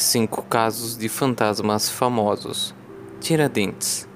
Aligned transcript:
Cinco 0.00 0.44
casos 0.44 0.96
de 0.96 1.08
fantasmas 1.08 1.90
famosos. 1.90 2.72
Tiradentes. 3.20 4.08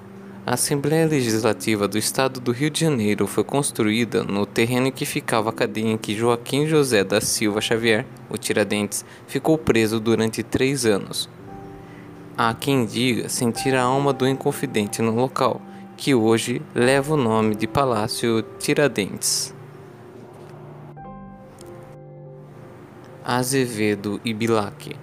A 0.46 0.54
Assembleia 0.54 1.08
Legislativa 1.08 1.88
do 1.88 1.98
Estado 1.98 2.38
do 2.38 2.52
Rio 2.52 2.70
de 2.70 2.78
Janeiro 2.78 3.26
foi 3.26 3.42
construída 3.42 4.22
no 4.22 4.46
terreno 4.46 4.86
em 4.86 4.92
que 4.92 5.04
ficava 5.04 5.50
a 5.50 5.52
cadeia 5.52 5.90
em 5.90 5.98
que 5.98 6.14
Joaquim 6.14 6.68
José 6.68 7.02
da 7.02 7.20
Silva 7.20 7.60
Xavier, 7.60 8.06
o 8.30 8.38
Tiradentes, 8.38 9.04
ficou 9.26 9.58
preso 9.58 9.98
durante 9.98 10.44
três 10.44 10.86
anos. 10.86 11.28
Há 12.38 12.54
quem 12.54 12.86
diga 12.86 13.28
sentir 13.28 13.74
a 13.74 13.82
alma 13.82 14.12
do 14.12 14.28
Inconfidente 14.28 15.02
no 15.02 15.16
local, 15.16 15.60
que 15.96 16.14
hoje 16.14 16.62
leva 16.72 17.14
o 17.14 17.16
nome 17.16 17.56
de 17.56 17.66
Palácio 17.66 18.42
Tiradentes. 18.60 19.52
Azevedo 23.24 24.20
e 24.24 24.32
Bilac 24.32 24.94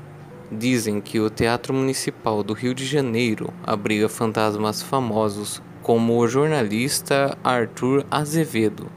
Dizem 0.52 1.00
que 1.00 1.20
o 1.20 1.30
Teatro 1.30 1.74
Municipal 1.74 2.42
do 2.42 2.54
Rio 2.54 2.74
de 2.74 2.84
Janeiro 2.84 3.54
abriga 3.64 4.10
fantasmas 4.10 4.82
famosos 4.82 5.62
como 5.84 6.18
o 6.18 6.28
jornalista 6.28 7.38
Arthur 7.44 8.04
Azevedo, 8.10 8.88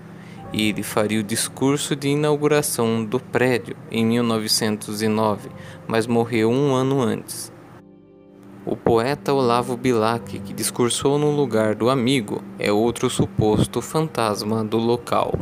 e 0.51 0.69
ele 0.69 0.83
faria 0.83 1.21
o 1.21 1.23
discurso 1.23 1.95
de 1.95 2.09
inauguração 2.09 3.05
do 3.05 3.21
prédio 3.21 3.77
em 3.91 4.05
1909, 4.05 5.51
mas 5.87 6.07
morreu 6.07 6.51
um 6.51 6.75
ano 6.75 7.03
antes. 7.03 7.53
O 8.65 8.77
poeta 8.77 9.35
Olavo 9.35 9.77
Bilac, 9.77 10.39
que 10.39 10.53
discursou 10.55 11.19
no 11.19 11.31
lugar 11.31 11.75
do 11.75 11.91
amigo, 11.91 12.43
é 12.59 12.73
outro 12.73 13.11
suposto 13.11 13.83
fantasma 13.83 14.65
do 14.65 14.79
local. 14.79 15.35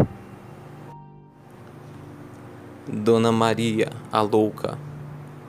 Dona 2.89 3.31
Maria, 3.31 3.91
a 4.11 4.23
louca. 4.23 4.90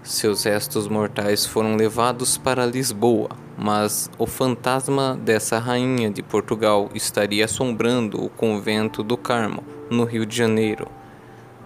Seus 0.04 0.44
restos 0.46 0.88
mortais 0.88 1.46
foram 1.46 1.76
levados 1.76 2.36
para 2.36 2.66
Lisboa, 2.66 3.30
mas 3.56 4.10
o 4.18 4.26
fantasma 4.26 5.16
dessa 5.22 5.60
rainha 5.60 6.10
de 6.10 6.24
Portugal 6.24 6.90
estaria 6.96 7.46
assombrando 7.46 8.24
o 8.24 8.28
convento 8.28 9.04
do 9.04 9.16
Carmo, 9.16 9.64
no 9.92 10.04
Rio 10.04 10.26
de 10.26 10.36
Janeiro. 10.36 10.88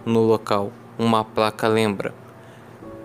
No 0.04 0.20
local, 0.20 0.70
uma 0.98 1.24
placa 1.24 1.66
lembra. 1.66 2.14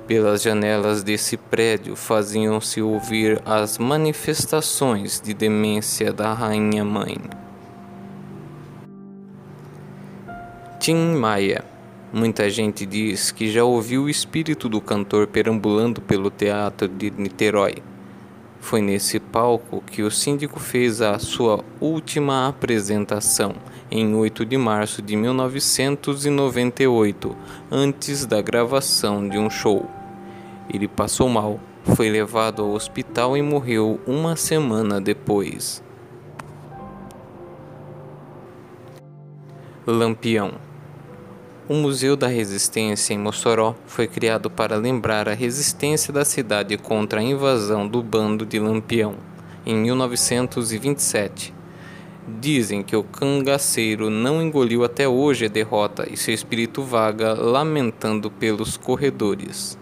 Pelas 0.05 0.41
janelas 0.41 1.01
desse 1.01 1.37
prédio 1.37 1.95
faziam-se 1.95 2.81
ouvir 2.81 3.41
as 3.45 3.77
manifestações 3.77 5.21
de 5.21 5.33
demência 5.33 6.11
da 6.11 6.33
rainha 6.33 6.83
mãe. 6.83 7.17
Tim 10.77 11.15
Maia 11.15 11.63
Muita 12.13 12.49
gente 12.49 12.85
diz 12.85 13.31
que 13.31 13.49
já 13.49 13.63
ouviu 13.63 14.03
o 14.03 14.09
espírito 14.09 14.67
do 14.67 14.81
cantor 14.81 15.27
perambulando 15.27 16.01
pelo 16.01 16.29
teatro 16.29 16.89
de 16.89 17.09
Niterói. 17.09 17.75
Foi 18.59 18.81
nesse 18.81 19.17
palco 19.17 19.81
que 19.87 20.03
o 20.03 20.11
síndico 20.11 20.59
fez 20.59 21.01
a 21.01 21.17
sua 21.19 21.63
última 21.79 22.49
apresentação, 22.49 23.55
em 23.89 24.13
8 24.13 24.45
de 24.45 24.57
março 24.57 25.01
de 25.01 25.15
1998, 25.15 27.33
antes 27.71 28.25
da 28.25 28.41
gravação 28.41 29.29
de 29.29 29.37
um 29.37 29.49
show. 29.49 29.89
Ele 30.69 30.89
passou 30.89 31.29
mal, 31.29 31.61
foi 31.95 32.09
levado 32.09 32.61
ao 32.61 32.71
hospital 32.71 33.37
e 33.37 33.41
morreu 33.41 34.01
uma 34.05 34.35
semana 34.35 34.99
depois. 34.99 35.81
Lampião 39.87 40.70
o 41.71 41.73
Museu 41.73 42.17
da 42.17 42.27
Resistência 42.27 43.13
em 43.13 43.17
Mossoró 43.17 43.73
foi 43.87 44.05
criado 44.05 44.49
para 44.51 44.75
lembrar 44.75 45.29
a 45.29 45.33
resistência 45.33 46.11
da 46.11 46.25
cidade 46.25 46.77
contra 46.77 47.21
a 47.21 47.23
invasão 47.23 47.87
do 47.87 48.03
bando 48.03 48.45
de 48.45 48.59
Lampião, 48.59 49.15
em 49.65 49.73
1927. 49.75 51.53
Dizem 52.41 52.83
que 52.83 52.93
o 52.93 53.01
cangaceiro 53.01 54.09
não 54.09 54.41
engoliu 54.41 54.83
até 54.83 55.07
hoje 55.07 55.45
a 55.45 55.47
derrota 55.47 56.05
e 56.11 56.17
seu 56.17 56.33
espírito 56.33 56.83
vaga 56.83 57.31
lamentando 57.35 58.29
pelos 58.29 58.75
corredores. 58.75 59.79